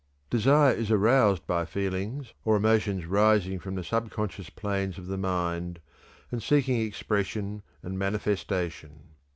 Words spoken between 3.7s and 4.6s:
the subconscious